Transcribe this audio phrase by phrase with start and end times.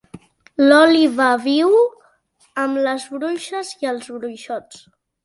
[0.69, 1.75] L'òliba viu
[2.63, 4.83] amb les bruixes i els bruixots.